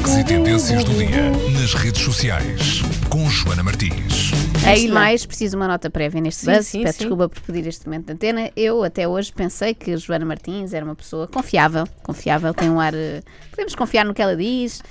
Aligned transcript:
Destaques 0.00 0.16
e 0.16 0.24
tendências 0.24 0.84
do 0.84 0.94
dia 0.94 1.30
nas 1.60 1.74
redes 1.74 2.00
sociais 2.02 2.80
com 3.10 3.28
Joana 3.28 3.62
Martins. 3.62 4.30
Antes 4.66 4.82
de 4.82 4.88
mais, 4.88 5.26
preciso 5.26 5.56
uma 5.56 5.68
nota 5.68 5.90
prévia 5.90 6.20
neste 6.20 6.44
Sim, 6.44 6.52
buzz. 6.52 6.66
sim, 6.66 6.82
Peço 6.82 6.92
sim. 6.94 6.98
desculpa 7.04 7.28
por 7.28 7.40
pedir 7.42 7.66
este 7.66 7.86
momento 7.86 8.06
de 8.06 8.12
antena. 8.12 8.50
Eu 8.56 8.82
até 8.82 9.06
hoje 9.06 9.32
pensei 9.32 9.74
que 9.74 9.96
Joana 9.96 10.24
Martins 10.24 10.72
era 10.72 10.84
uma 10.84 10.94
pessoa 10.94 11.26
confiável. 11.28 11.86
Confiável, 12.02 12.54
tem 12.54 12.70
um 12.70 12.80
ar. 12.80 12.94
eh, 12.94 13.22
Podemos 13.50 13.74
confiar 13.74 14.04
no 14.06 14.14
que 14.14 14.22
ela 14.22 14.36
diz. 14.36 14.82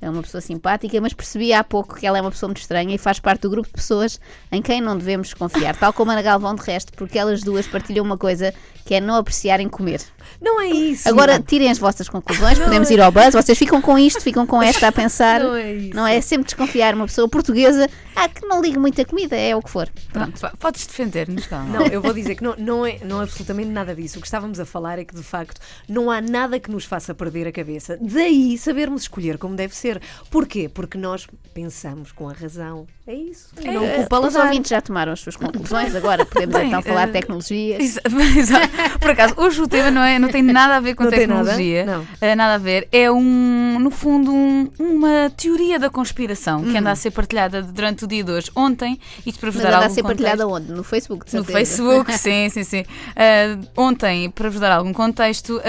É 0.00 0.10
uma 0.10 0.22
pessoa 0.22 0.40
simpática, 0.40 1.00
mas 1.00 1.12
percebi 1.12 1.52
há 1.52 1.64
pouco 1.64 1.94
que 1.94 2.06
ela 2.06 2.18
é 2.18 2.20
uma 2.20 2.30
pessoa 2.30 2.48
muito 2.48 2.60
estranha 2.60 2.94
e 2.94 2.98
faz 2.98 3.18
parte 3.18 3.42
do 3.42 3.50
grupo 3.50 3.68
de 3.68 3.74
pessoas 3.74 4.20
em 4.52 4.60
quem 4.60 4.80
não 4.80 4.98
devemos 4.98 5.32
confiar, 5.32 5.74
tal 5.76 5.92
como 5.92 6.10
a 6.10 6.14
Ana 6.14 6.22
Galvão 6.22 6.54
de 6.54 6.62
resto, 6.62 6.92
porque 6.92 7.18
elas 7.18 7.42
duas 7.42 7.66
partilham 7.66 8.04
uma 8.04 8.18
coisa 8.18 8.52
que 8.84 8.94
é 8.94 9.00
não 9.00 9.14
apreciarem 9.14 9.66
comer. 9.68 10.02
Não 10.40 10.60
é 10.60 10.68
isso. 10.68 11.08
Agora 11.08 11.40
tirem 11.40 11.70
as 11.70 11.78
vossas 11.78 12.06
conclusões, 12.08 12.58
podemos 12.60 12.90
ir 12.90 13.00
ao 13.00 13.10
buzz. 13.10 13.32
Vocês 13.32 13.56
ficam 13.56 13.80
com 13.80 13.98
isto, 13.98 14.20
ficam 14.20 14.46
com 14.46 14.62
esta 14.62 14.88
a 14.88 14.92
pensar. 14.92 15.40
Não 15.40 15.54
é 15.54 15.72
isso. 15.72 15.96
Não 15.96 16.06
é 16.06 16.20
sempre 16.20 16.44
desconfiar 16.44 16.94
uma 16.94 17.06
pessoa 17.06 17.28
portuguesa. 17.28 17.88
Ah, 18.14 18.28
que 18.28 18.46
não 18.46 18.60
liga 18.60 18.78
muito 18.78 19.00
a 19.00 19.04
comida, 19.04 19.36
é 19.36 19.56
o 19.56 19.62
que 19.62 19.70
for. 19.70 19.88
Pronto. 20.12 20.38
Podes 20.58 20.86
defender-nos, 20.86 21.46
calma. 21.46 21.78
Não, 21.78 21.86
eu 21.86 22.00
vou 22.00 22.12
dizer 22.12 22.34
que 22.34 22.44
não, 22.44 22.54
não, 22.58 22.86
é, 22.86 22.98
não 23.04 23.20
é 23.20 23.24
absolutamente 23.24 23.70
nada 23.70 23.94
disso. 23.94 24.18
O 24.18 24.20
que 24.20 24.26
estávamos 24.26 24.60
a 24.60 24.66
falar 24.66 24.98
é 24.98 25.04
que, 25.04 25.14
de 25.14 25.22
facto, 25.22 25.60
não 25.88 26.10
há 26.10 26.20
nada 26.20 26.60
que 26.60 26.70
nos 26.70 26.84
faça 26.84 27.14
perder 27.14 27.48
a 27.48 27.52
cabeça. 27.52 27.98
Daí 28.00 28.56
sabermos 28.58 29.02
escolher 29.02 29.38
como 29.38 29.56
deve 29.56 29.74
ser. 29.74 29.83
Porquê? 30.30 30.68
Porque 30.68 30.96
nós 30.98 31.26
pensamos 31.52 32.10
com 32.12 32.28
a 32.28 32.32
razão. 32.32 32.86
É 33.06 33.14
isso. 33.14 33.48
não 33.62 33.84
Eh, 33.84 33.96
culpa 33.98 34.18
Os 34.20 34.34
ouvintes 34.34 34.70
já 34.70 34.80
tomaram 34.80 35.12
as 35.12 35.20
suas 35.20 35.36
conclusões, 35.36 35.94
agora 35.96 36.24
podemos 36.24 36.54
Bem, 36.56 36.68
então 36.68 36.80
falar 36.82 37.04
de 37.04 37.10
eh, 37.10 37.20
tecnologia. 37.20 37.82
Exa- 37.82 38.00
Exato. 38.38 38.98
Por 38.98 39.10
acaso, 39.10 39.34
hoje 39.36 39.60
o 39.60 39.68
tema 39.68 39.90
não, 39.90 40.02
é, 40.02 40.18
não 40.18 40.28
tem 40.30 40.42
nada 40.42 40.76
a 40.76 40.80
ver 40.80 40.94
com 40.94 41.04
Não 41.04 41.10
tem 41.10 41.26
nada? 41.26 41.40
tecnologia. 41.42 41.84
Não. 41.84 42.06
Eh, 42.20 42.34
nada 42.34 42.54
a 42.54 42.58
ver. 42.58 42.88
É 42.90 43.10
um, 43.12 43.78
no 43.78 43.90
fundo, 43.90 44.32
um- 44.32 44.70
uma 44.78 45.30
teoria 45.36 45.78
da 45.78 45.90
conspiração 45.90 46.64
que 46.64 46.76
anda 46.76 46.90
a 46.90 46.96
ser 46.96 47.10
partilhada 47.10 47.60
durante 47.62 48.04
o 48.04 48.06
dia 48.08 48.24
de 48.24 48.30
hoje. 48.32 48.50
Ontem, 48.56 48.98
isto 49.26 49.38
para 49.38 49.50
vos 49.50 49.56
Mas 49.60 49.64
dar 49.64 49.68
anda 49.68 49.76
a 49.76 49.82
algum 49.84 49.94
ser 49.94 50.02
contexto. 50.02 50.22
partilhada 50.24 50.48
onde? 50.48 50.72
No 50.72 50.82
Facebook, 50.82 51.26
de 51.30 51.36
No. 51.36 51.44
Facebook, 51.44 52.10
sim, 52.18 52.48
sim, 52.48 52.64
sim. 52.64 52.84
Ah, 53.14 53.58
ontem, 53.76 54.30
para 54.30 54.48
vos 54.48 54.58
dar 54.60 54.72
algum 54.72 54.92
contexto, 54.94 55.60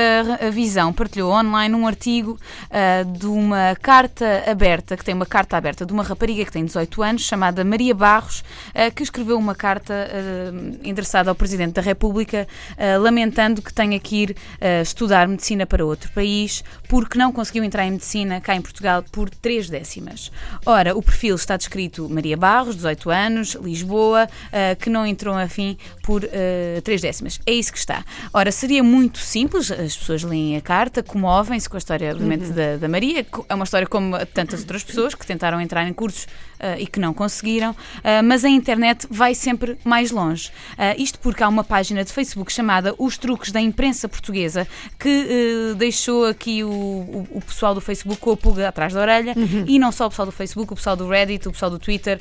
a, 0.42 0.45
a 0.47 0.50
Visão 0.50 0.94
partilhou 0.94 1.34
online 1.34 1.75
um 1.75 1.86
artigo 1.86 2.40
ah, 2.72 3.03
de 3.03 3.25
uma 3.28 3.75
carta 3.81 4.05
aberta, 4.45 4.98
que 4.98 5.03
tem 5.03 5.14
uma 5.14 5.25
carta 5.25 5.58
aberta 5.58 5.86
de 5.86 5.94
uma 5.94 6.03
rapariga 6.03 6.45
que 6.45 6.52
tem 6.52 6.66
18 6.66 7.03
anos, 7.03 7.22
chamada 7.23 7.64
Maria 7.64 7.94
Barros, 7.94 8.44
ah, 8.73 8.92
que 8.92 9.03
escreveu 9.03 9.38
uma 9.38 9.56
carta 9.56 9.94
ah, 9.94 10.78
endereçada 10.84 11.30
ao 11.30 11.36
Presidente 11.36 11.73
da 11.73 11.81
República, 11.81 12.47
ah, 12.78 12.97
lamentando 12.97 13.62
que 13.62 13.73
tenha 13.73 14.00
que 14.00 14.16
ir 14.23 14.36
estudar 14.81 15.28
medicina 15.28 15.66
para 15.66 15.86
outro 15.86 16.12
país, 16.12 16.64
porque 16.88 17.17
não 17.17 17.31
conseguiu 17.31 17.64
entrar 17.64 17.86
em 17.86 17.92
medicina 17.92 18.39
cá 18.42 18.56
em 18.56 18.62
Portugal 18.62 19.03
por 19.12 19.30
três 19.30 19.70
décimas. 19.70 20.31
Ora, 20.66 20.95
o 20.95 21.02
perfil 21.02 21.36
está 21.36 21.58
descrito 21.58 22.09
Maria 22.09 22.38
Barros, 22.38 22.75
18 22.75 23.09
anos, 23.09 23.56
Lisboa, 23.56 24.28
que 24.80 24.90
não 24.90 25.06
entrou 25.06 25.36
a 25.36 25.47
fim 25.47 25.78
por 26.03 26.22
três 26.84 27.02
décimas. 27.02 27.40
É 27.45 27.52
isso 27.52 27.72
que 27.72 27.78
está. 27.78 28.03
Ora, 28.34 28.52
seria 28.52 28.84
muito 28.84 29.19
simples, 29.19 29.72
as 29.72 29.95
pessoas 29.95 30.23
leem 30.23 30.58
a 30.58 30.62
carta, 30.62 31.03
comovem-se 31.03 31.69
com 31.69 31.78
a 31.78 31.80
história, 31.80 32.12
obviamente, 32.12 32.52
da, 32.52 32.78
da 32.78 32.88
Maria. 32.88 33.25
É 33.50 33.56
uma 33.56 33.66
história 33.66 33.88
como 33.96 34.18
tantas 34.34 34.60
outras 34.60 34.84
pessoas 34.84 35.16
que 35.16 35.26
tentaram 35.26 35.62
entrar 35.62 35.88
em 35.88 35.94
cursos 35.94 36.28
ah, 36.60 36.78
e 36.78 36.86
que 36.86 37.00
não 37.00 37.14
conseguiram, 37.14 37.74
ah, 38.04 38.22
mas 38.22 38.44
a 38.44 38.50
internet 38.50 39.08
vai 39.10 39.34
sempre 39.34 39.78
mais 39.86 40.12
longe. 40.12 40.52
Ah, 40.78 40.94
isto 40.98 41.18
porque 41.20 41.42
há 41.44 41.48
uma 41.48 41.64
página 41.64 42.04
de 42.04 42.12
Facebook 42.12 42.52
chamada 42.52 42.94
Os 42.98 43.18
Truques 43.18 43.52
da 43.54 43.62
Imprensa 43.62 44.10
Portuguesa 44.10 44.68
que 45.00 45.74
deixou 45.78 46.26
aqui 46.26 46.64
o, 46.64 46.70
o- 46.70 47.28
o 47.36 47.42
pessoal 47.42 47.74
do 47.74 47.80
Facebook 47.82 48.20
com 48.20 48.32
a 48.32 48.38
pulga 48.38 48.68
atrás 48.68 48.94
da 48.94 49.00
orelha 49.00 49.34
e 49.66 49.80
não 49.80 49.92
só 49.92 50.08
o 50.08 50.09
pessoal 50.09 50.26
do 50.26 50.32
Facebook, 50.32 50.74
o 50.74 50.76
pessoal 50.76 50.96
do 50.98 51.08
Reddit, 51.08 51.48
o 51.48 51.52
pessoal 51.52 51.72
do 51.72 51.80
Twitter, 51.80 52.20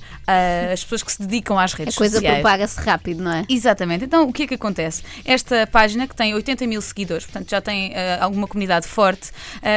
as 0.73 0.83
pessoas 0.85 1.03
que 1.03 1.11
se 1.13 1.21
dedicam 1.23 1.59
às 1.59 1.75
A 1.75 1.77
redes 1.79 1.97
coisa 1.97 2.15
sociais. 2.15 2.41
propaga-se 2.41 2.81
rápido, 2.81 3.23
não 3.25 3.33
é? 3.33 3.45
Exatamente. 3.49 4.05
Então, 4.05 4.29
o 4.29 4.33
que 4.33 4.45
é 4.45 4.47
que 4.47 4.55
acontece? 4.55 5.03
Esta 5.25 5.67
página, 5.67 6.07
que 6.07 6.15
tem 6.15 6.35
80 6.35 6.67
mil 6.67 6.81
seguidores, 6.83 7.25
portanto 7.25 7.51
já 7.51 7.61
tem 7.61 7.93
alguma 8.21 8.47
comunidade 8.47 8.87
forte, 8.87 9.31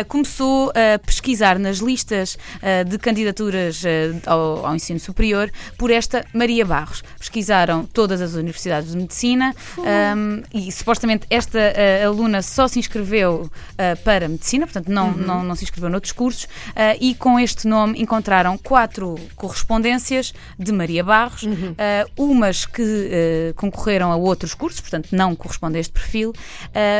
começou 0.08 0.72
a 0.72 1.00
pesquisar 1.00 1.58
nas 1.60 1.80
listas 1.88 2.38
eh, 2.62 2.84
de 2.84 2.98
candidaturas 2.98 3.84
eh, 3.86 4.14
ao, 4.26 4.66
ao 4.66 4.76
ensino 4.76 5.00
superior 5.00 5.50
por 5.78 5.90
esta 5.90 6.26
Maria 6.34 6.66
Barros. 6.66 7.02
Pesquisaram 7.18 7.86
todas 7.86 8.22
as 8.22 8.34
universidades 8.34 8.92
de 8.92 8.98
medicina 8.98 9.56
um, 9.78 10.44
e 10.54 10.72
supostamente 10.72 11.26
esta 11.30 11.60
eh, 11.60 12.04
aluna 12.04 12.42
só 12.42 12.68
se 12.68 12.78
inscreveu 12.80 13.50
para 14.04 14.28
medicina, 14.28 14.66
portanto 14.66 14.90
não, 14.90 15.12
não, 15.12 15.44
não 15.44 15.56
se 15.56 15.64
inscreveu 15.64 15.90
noutros 15.90 16.12
cursos, 16.12 16.48
e 17.00 17.14
com 17.16 17.40
este 17.40 17.68
nome 17.68 18.02
encontraram 18.02 18.58
quatro 18.58 19.16
correspondências 19.36 20.34
de 20.58 20.72
Maria 20.72 21.04
Barros, 21.04 21.44
eh, 21.78 22.06
umas 22.18 22.66
que 22.66 23.54
concorreram 23.56 24.12
a 24.12 24.16
outros 24.16 24.54
cursos, 24.54 24.82
portanto 24.82 25.10
não 25.12 25.36
corresponde 25.36 25.78
a 25.78 25.80
este 25.80 25.94
perfil, 25.94 26.34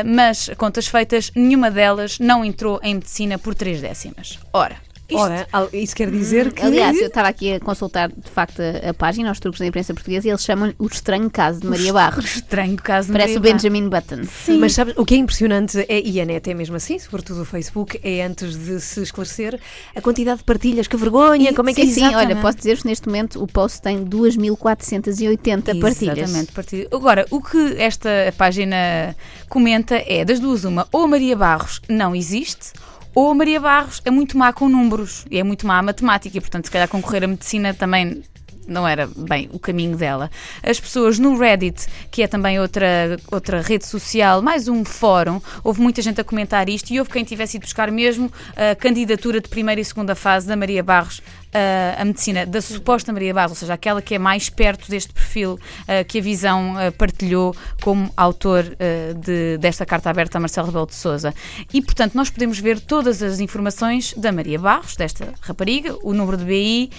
mas 0.06 0.50
contas 0.56 0.86
feitas, 0.86 1.30
nenhuma 1.34 1.70
delas 1.70 2.18
não 2.18 2.44
entrou 2.44 2.80
em 2.82 2.94
medicina 2.94 3.38
por 3.38 3.54
três 3.54 3.80
décimas. 3.80 4.38
Ora, 4.52 4.76
isto 5.08 5.20
Ora, 5.20 5.46
isso 5.72 5.96
quer 5.96 6.10
dizer 6.10 6.52
que. 6.52 6.62
Aliás, 6.62 6.96
eu 6.98 7.06
estava 7.06 7.28
aqui 7.28 7.54
a 7.54 7.60
consultar 7.60 8.08
de 8.08 8.30
facto 8.30 8.60
a, 8.60 8.90
a 8.90 8.94
página, 8.94 9.32
os 9.32 9.40
truques 9.40 9.58
da 9.58 9.66
imprensa 9.66 9.94
portuguesa, 9.94 10.28
e 10.28 10.30
eles 10.30 10.44
chamam 10.44 10.74
o 10.78 10.86
estranho 10.86 11.30
caso 11.30 11.60
de 11.60 11.66
Maria 11.66 11.92
Barros. 11.92 12.36
estranho 12.36 12.76
caso 12.76 13.06
de 13.08 13.12
Parece 13.12 13.36
o 13.36 13.40
Maria 13.40 13.52
Barros. 13.52 13.62
Benjamin 13.62 13.88
Button. 13.88 14.22
Mas 14.60 14.74
sabes, 14.74 14.94
o 14.96 15.04
que 15.06 15.14
é 15.14 15.18
impressionante 15.18 15.78
é, 15.88 16.00
e 16.00 16.20
a 16.20 16.24
net 16.26 16.50
é 16.50 16.54
mesmo 16.54 16.76
assim, 16.76 16.98
sobretudo 16.98 17.42
o 17.42 17.44
Facebook, 17.44 17.98
é 18.02 18.22
antes 18.22 18.56
de 18.56 18.80
se 18.80 19.02
esclarecer 19.02 19.58
a 19.96 20.00
quantidade 20.02 20.38
de 20.38 20.44
partilhas, 20.44 20.86
que 20.86 20.96
vergonha, 20.96 21.54
como 21.54 21.70
é 21.70 21.74
que 21.74 21.86
sim, 21.86 22.04
é 22.04 22.08
sim, 22.10 22.14
olha, 22.14 22.36
posso 22.36 22.58
dizer-vos 22.58 22.84
neste 22.84 23.06
momento 23.06 23.42
o 23.42 23.46
post 23.46 23.80
tem 23.80 24.04
2.480 24.04 25.80
partilhas. 25.80 26.18
Exatamente, 26.18 26.52
partilhas. 26.52 26.88
Agora, 26.92 27.26
o 27.30 27.40
que 27.40 27.76
esta 27.78 28.10
página 28.36 29.16
comenta 29.48 30.02
é, 30.06 30.24
das 30.24 30.38
duas 30.38 30.64
uma, 30.64 30.86
ou 30.92 31.04
a 31.04 31.08
Maria 31.08 31.36
Barros 31.36 31.80
não 31.88 32.14
existe, 32.14 32.72
ou 33.18 33.32
a 33.32 33.34
Maria 33.34 33.58
Barros 33.58 34.00
é 34.04 34.12
muito 34.12 34.38
má 34.38 34.52
com 34.52 34.68
números 34.68 35.26
e 35.28 35.38
é 35.38 35.42
muito 35.42 35.66
má 35.66 35.76
a 35.76 35.82
matemática, 35.82 36.38
e 36.38 36.40
portanto, 36.40 36.66
se 36.66 36.70
calhar 36.70 36.86
concorrer 36.86 37.24
a 37.24 37.26
medicina 37.26 37.74
também 37.74 38.22
não 38.68 38.86
era 38.86 39.08
bem 39.16 39.48
o 39.52 39.58
caminho 39.58 39.96
dela. 39.96 40.30
As 40.62 40.78
pessoas 40.78 41.18
no 41.18 41.38
Reddit, 41.38 41.86
que 42.10 42.22
é 42.22 42.26
também 42.26 42.60
outra, 42.60 43.18
outra 43.30 43.60
rede 43.60 43.86
social, 43.86 44.42
mais 44.42 44.68
um 44.68 44.84
fórum, 44.84 45.40
houve 45.64 45.80
muita 45.80 46.02
gente 46.02 46.20
a 46.20 46.24
comentar 46.24 46.68
isto 46.68 46.90
e 46.90 46.98
houve 46.98 47.10
quem 47.10 47.24
tivesse 47.24 47.56
ido 47.56 47.64
buscar 47.64 47.90
mesmo 47.90 48.30
a 48.56 48.74
candidatura 48.74 49.40
de 49.40 49.48
primeira 49.48 49.80
e 49.80 49.84
segunda 49.84 50.14
fase 50.14 50.46
da 50.46 50.56
Maria 50.56 50.82
Barros 50.82 51.22
a, 51.52 52.02
a 52.02 52.04
medicina, 52.04 52.44
da 52.44 52.60
suposta 52.60 53.12
Maria 53.12 53.32
Barros, 53.32 53.52
ou 53.52 53.56
seja, 53.56 53.74
aquela 53.74 54.02
que 54.02 54.14
é 54.14 54.18
mais 54.18 54.48
perto 54.50 54.88
deste 54.90 55.12
perfil 55.12 55.58
ah, 55.86 56.04
que 56.04 56.18
a 56.18 56.22
Visão 56.22 56.76
ah, 56.76 56.92
partilhou 56.92 57.54
como 57.82 58.10
autor 58.16 58.64
ah, 58.78 59.14
de- 59.14 59.58
desta 59.58 59.86
carta 59.86 60.10
aberta 60.10 60.38
a 60.38 60.40
Marcelo 60.40 60.66
Rebelo 60.66 60.86
de 60.86 60.94
Souza. 60.94 61.34
E, 61.72 61.80
portanto, 61.80 62.14
nós 62.14 62.30
podemos 62.30 62.58
ver 62.58 62.80
todas 62.80 63.22
as 63.22 63.40
informações 63.40 64.14
da 64.14 64.30
Maria 64.32 64.58
Barros, 64.58 64.96
desta 64.96 65.32
rapariga, 65.40 65.96
o 66.02 66.12
número 66.12 66.36
de 66.36 66.44
BI, 66.44 66.90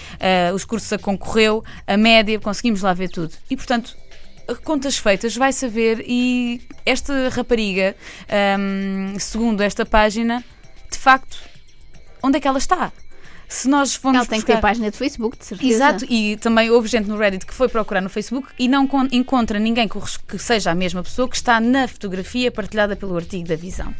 os 0.54 0.64
cursos 0.64 0.92
a 0.92 0.98
concorreu, 0.98 1.59
a 1.86 1.96
média, 1.96 2.38
conseguimos 2.40 2.82
lá 2.82 2.92
ver 2.92 3.08
tudo. 3.10 3.32
E, 3.50 3.56
portanto, 3.56 3.96
contas 4.64 4.96
feitas, 4.98 5.36
vai 5.36 5.52
saber 5.52 6.04
e 6.06 6.60
esta 6.84 7.28
rapariga, 7.30 7.94
ahm, 8.28 9.18
segundo 9.18 9.60
esta 9.62 9.84
página, 9.86 10.44
de 10.90 10.98
facto, 10.98 11.38
onde 12.22 12.36
é 12.38 12.40
que 12.40 12.48
ela 12.48 12.58
está? 12.58 12.92
Se 13.48 13.68
nós 13.68 13.96
formos 13.96 14.18
Ela 14.18 14.26
tem 14.28 14.38
que 14.40 14.46
ter 14.46 14.52
buscar- 14.52 14.68
página 14.68 14.90
de 14.92 14.96
Facebook, 14.96 15.36
de 15.36 15.44
certeza. 15.44 15.72
Exato, 15.72 16.06
e 16.08 16.36
também 16.36 16.70
houve 16.70 16.86
gente 16.86 17.08
no 17.08 17.18
Reddit 17.18 17.44
que 17.44 17.52
foi 17.52 17.68
procurar 17.68 18.00
no 18.00 18.08
Facebook 18.08 18.46
e 18.56 18.68
não 18.68 18.86
con- 18.86 19.08
encontra 19.10 19.58
ninguém 19.58 19.88
que 19.88 20.38
seja 20.38 20.70
a 20.70 20.74
mesma 20.74 21.02
pessoa 21.02 21.28
que 21.28 21.34
está 21.34 21.58
na 21.58 21.88
fotografia 21.88 22.52
partilhada 22.52 22.94
pelo 22.94 23.16
artigo 23.16 23.48
da 23.48 23.56
Visão. 23.56 23.92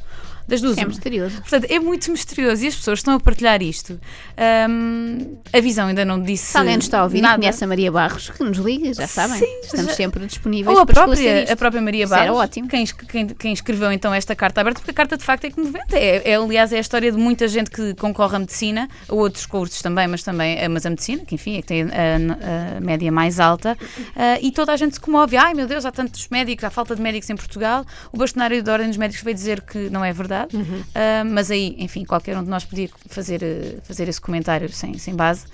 Das 0.50 0.60
duas, 0.60 0.76
É 0.76 0.84
misterioso. 0.84 1.40
Portanto, 1.40 1.66
é 1.70 1.78
muito 1.78 2.10
misterioso 2.10 2.64
e 2.64 2.68
as 2.68 2.76
pessoas 2.76 2.98
estão 2.98 3.14
a 3.14 3.20
partilhar 3.20 3.62
isto. 3.62 3.98
Ahm, 4.36 5.36
a 5.52 5.60
Visão 5.60 5.86
ainda 5.88 6.04
não 6.04 6.20
disse. 6.22 6.52
Se 6.52 6.58
alguém 6.58 6.76
nos 6.76 6.84
está 6.86 7.00
a 7.00 7.04
ouvir 7.04 7.18
e 7.18 7.22
nada. 7.22 7.38
conhece 7.38 7.64
a 7.64 7.66
Maria 7.66 7.90
Barros, 7.92 8.30
que 8.30 8.42
nos 8.44 8.58
liga, 8.58 8.92
já 8.92 9.06
sabem. 9.06 9.38
Sim, 9.38 9.60
Estamos 9.62 9.86
já- 9.86 9.96
sempre 9.96 10.26
disponíveis 10.26 10.76
Ou 10.76 10.82
a 10.82 10.86
para 10.86 10.94
própria, 11.06 11.52
a 11.52 11.56
própria 11.56 11.80
Maria 11.82 12.04
Isso 12.04 12.14
era 12.14 12.24
Barros, 12.26 12.38
ótimo. 12.40 12.68
Quem, 12.68 12.84
quem- 12.86 13.28
quem 13.28 13.52
escreveu 13.52 13.92
então 13.92 14.12
esta 14.12 14.34
carta 14.34 14.60
aberta, 14.60 14.80
porque 14.80 14.90
a 14.90 14.94
carta 14.94 15.16
de 15.16 15.24
facto 15.24 15.44
é 15.44 15.50
comovente. 15.50 15.94
É, 15.94 16.30
é, 16.30 16.34
aliás, 16.36 16.72
é 16.72 16.76
a 16.78 16.80
história 16.80 17.10
de 17.10 17.18
muita 17.18 17.46
gente 17.48 17.70
que 17.70 17.94
concorre 17.94 18.36
à 18.36 18.38
medicina, 18.38 18.88
a 19.08 19.14
outros 19.14 19.30
outros 19.30 19.46
cursos 19.46 19.80
também, 19.80 20.08
mas 20.08 20.24
também 20.24 20.58
eh, 20.58 20.66
mas 20.66 20.84
a 20.84 20.90
medicina, 20.90 21.24
que 21.24 21.36
enfim 21.36 21.56
é 21.58 21.62
que 21.62 21.68
tem 21.68 21.82
a, 21.82 22.76
a 22.76 22.80
média 22.80 23.12
mais 23.12 23.38
alta, 23.38 23.78
uh, 23.80 24.38
e 24.42 24.50
toda 24.50 24.72
a 24.72 24.76
gente 24.76 24.94
se 24.94 25.00
comove. 25.00 25.36
Ai 25.36 25.54
meu 25.54 25.68
Deus, 25.68 25.84
há 25.84 25.92
tantos 25.92 26.26
médicos, 26.28 26.64
há 26.64 26.70
falta 26.70 26.96
de 26.96 27.00
médicos 27.00 27.30
em 27.30 27.36
Portugal. 27.36 27.84
O 28.12 28.16
bastonário 28.18 28.60
da 28.62 28.72
Ordem 28.72 28.88
dos 28.88 28.96
Médicos 28.96 29.22
veio 29.22 29.34
dizer 29.36 29.60
que 29.60 29.88
não 29.88 30.04
é 30.04 30.12
verdade, 30.12 30.39
uh, 30.44 31.24
mas 31.26 31.50
aí, 31.50 31.74
enfim, 31.78 32.04
qualquer 32.04 32.36
um 32.36 32.44
de 32.44 32.50
nós 32.50 32.64
podia 32.64 32.88
fazer, 33.06 33.80
fazer 33.82 34.08
esse 34.08 34.20
comentário 34.20 34.68
sem, 34.72 34.96
sem 34.98 35.14
base. 35.14 35.46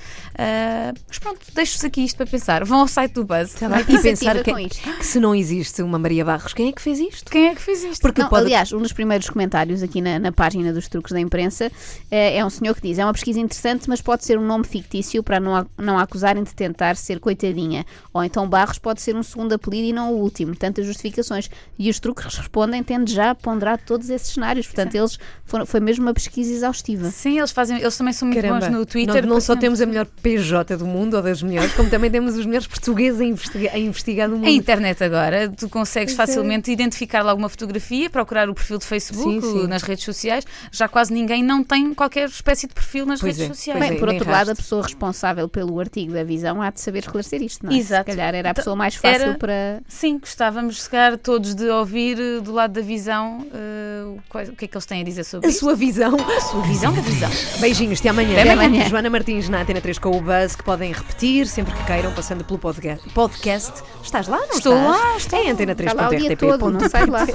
mas 1.06 1.18
pronto, 1.18 1.40
deixo-vos 1.54 1.84
aqui 1.84 2.04
isto 2.04 2.16
para 2.16 2.26
pensar. 2.26 2.64
Vão 2.64 2.80
ao 2.80 2.88
site 2.88 3.12
do 3.12 3.24
Buzz 3.24 3.54
tá 3.54 3.68
e 3.80 3.98
pensar 4.00 4.42
que, 4.42 4.68
que, 4.68 5.06
se 5.06 5.18
não 5.18 5.34
existe 5.34 5.82
uma 5.82 5.98
Maria 5.98 6.24
Barros, 6.24 6.52
quem 6.52 6.68
é 6.68 6.72
que 6.72 6.82
fez 6.82 6.98
isto? 6.98 7.30
Quem 7.30 7.48
é 7.48 7.54
que 7.54 7.62
fez 7.62 7.82
isto? 7.84 8.02
Porque 8.02 8.22
não, 8.22 8.28
pode... 8.28 8.46
Aliás, 8.46 8.72
um 8.72 8.80
dos 8.80 8.92
primeiros 8.92 9.28
comentários 9.28 9.82
aqui 9.82 10.00
na, 10.00 10.18
na 10.18 10.32
página 10.32 10.72
dos 10.72 10.88
truques 10.88 11.12
da 11.12 11.20
imprensa 11.20 11.70
é, 12.10 12.38
é 12.38 12.44
um 12.44 12.50
senhor 12.50 12.74
que 12.74 12.82
diz: 12.82 12.98
é 12.98 13.04
uma 13.04 13.12
pesquisa 13.12 13.40
interessante, 13.40 13.88
mas 13.88 14.00
pode 14.00 14.24
ser 14.24 14.38
um 14.38 14.44
nome 14.44 14.64
fictício 14.64 15.22
para 15.22 15.40
não, 15.40 15.66
não 15.76 15.98
acusarem 15.98 16.42
de 16.42 16.54
tentar 16.54 16.96
ser 16.96 17.20
coitadinha. 17.20 17.84
Ou 18.12 18.22
então 18.22 18.48
Barros 18.48 18.78
pode 18.78 19.00
ser 19.00 19.16
um 19.16 19.22
segundo 19.22 19.52
apelido 19.52 19.88
e 19.88 19.92
não 19.92 20.12
o 20.12 20.18
último. 20.18 20.54
Tantas 20.54 20.86
justificações. 20.86 21.50
E 21.78 21.90
os 21.90 21.98
truques 21.98 22.34
respondem 22.34 22.82
tendo 22.82 23.10
já 23.10 23.34
ponderado 23.34 23.82
todos 23.86 24.10
esses 24.10 24.28
cenários. 24.28 24.66
Portanto, 24.76 24.94
eles 24.94 25.18
foram, 25.44 25.66
foi 25.66 25.80
mesmo 25.80 26.04
uma 26.04 26.14
pesquisa 26.14 26.52
exaustiva. 26.52 27.10
Sim, 27.10 27.38
eles 27.38 27.50
fazem, 27.50 27.80
eles 27.80 27.96
também 27.96 28.12
são 28.12 28.28
muito 28.28 28.40
Caramba. 28.40 28.66
bons 28.66 28.78
no 28.78 28.86
Twitter. 28.86 29.22
Nós 29.22 29.26
não 29.26 29.40
só 29.40 29.56
temos 29.56 29.80
a 29.80 29.86
melhor 29.86 30.06
PJ 30.22 30.76
do 30.76 30.86
mundo 30.86 31.14
ou 31.14 31.22
das 31.22 31.42
melhores, 31.42 31.72
como 31.72 31.88
também 31.88 32.10
temos 32.10 32.36
os 32.36 32.44
melhores 32.44 32.66
portugueses 32.66 33.20
a, 33.20 33.24
investigar, 33.24 33.74
a 33.74 33.78
investigar 33.78 34.28
no 34.28 34.36
mundo. 34.36 34.46
A 34.46 34.50
internet 34.50 35.02
agora, 35.02 35.48
tu 35.48 35.68
consegues 35.68 36.12
é. 36.12 36.16
facilmente 36.16 36.70
identificar 36.70 37.22
logo 37.22 37.38
uma 37.38 37.48
fotografia, 37.48 38.10
procurar 38.10 38.48
o 38.50 38.54
perfil 38.54 38.78
de 38.78 38.84
Facebook, 38.84 39.40
sim, 39.40 39.60
sim. 39.60 39.66
nas 39.66 39.82
redes 39.82 40.04
sociais. 40.04 40.44
Já 40.70 40.88
quase 40.88 41.12
ninguém 41.12 41.42
não 41.42 41.64
tem 41.64 41.94
qualquer 41.94 42.28
espécie 42.28 42.66
de 42.66 42.74
perfil 42.74 43.06
nas 43.06 43.20
pois 43.20 43.36
redes 43.36 43.50
é, 43.50 43.54
sociais. 43.54 43.80
Bem, 43.80 43.96
é, 43.96 43.98
por 43.98 44.08
outro 44.08 44.30
lado, 44.30 44.50
a 44.50 44.54
pessoa 44.54 44.82
responsável 44.82 45.48
pelo 45.48 45.78
artigo 45.80 46.12
da 46.12 46.24
visão 46.24 46.60
há 46.60 46.70
de 46.70 46.80
saber 46.80 47.00
esclarecer 47.00 47.42
isto, 47.42 47.64
não 47.64 47.72
é? 47.72 47.76
Exato. 47.76 48.10
Se 48.10 48.16
calhar 48.16 48.34
era 48.34 48.48
a 48.48 48.50
então, 48.50 48.54
pessoa 48.54 48.76
mais 48.76 48.94
fácil 48.94 49.22
era, 49.22 49.34
para. 49.34 49.82
Sim, 49.88 50.18
gostávamos, 50.18 50.82
se 50.82 50.90
calhar, 50.90 51.16
todos 51.18 51.54
de 51.54 51.68
ouvir 51.68 52.18
eh, 52.18 52.40
do 52.40 52.52
lado 52.52 52.72
da 52.72 52.80
visão 52.80 53.40
uh, 53.40 54.22
o 54.56 54.58
que 54.58 54.64
é 54.64 54.68
que 54.68 54.74
eles 54.76 54.86
têm 54.86 55.02
a 55.02 55.04
dizer 55.04 55.22
sobre 55.24 55.46
a 55.46 55.50
isto. 55.50 55.60
sua 55.60 55.74
visão. 55.76 56.16
A 56.16 56.40
sua 56.40 56.62
visão 56.62 56.92
da 56.92 57.02
visão. 57.02 57.30
Beijinhos, 57.60 58.00
até 58.00 58.08
amanhã. 58.08 58.40
Até 58.40 58.50
amanhã. 58.52 58.88
Joana 58.88 59.10
Martins 59.10 59.50
na 59.50 59.60
Antena 59.60 59.82
3 59.82 59.98
com 59.98 60.16
o 60.16 60.20
Buzz, 60.22 60.56
que 60.56 60.64
podem 60.64 60.92
repetir 60.92 61.46
sempre 61.46 61.74
que 61.74 61.84
queiram, 61.84 62.10
passando 62.12 62.42
pelo 62.42 62.58
podcast. 62.58 63.82
Estás 64.02 64.26
lá? 64.26 64.38
Não 64.38 64.56
Estou 64.56 64.74
estás? 64.74 65.00
lá, 65.02 65.16
estou. 65.18 65.38
É 65.38 65.50
antena 65.50 65.74
3.rtp. 65.74 65.90
Está 65.90 66.02
lá 66.02 66.08
o 66.08 66.16
dia 66.16 66.36
todo, 66.36 66.70
não 66.70 66.88
sai 66.88 67.06
lá. 67.06 67.26